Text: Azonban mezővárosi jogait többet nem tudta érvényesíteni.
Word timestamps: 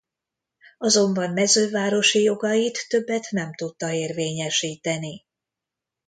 Azonban 0.77 1.33
mezővárosi 1.33 2.21
jogait 2.23 2.85
többet 2.89 3.27
nem 3.31 3.53
tudta 3.55 3.91
érvényesíteni. 3.93 5.25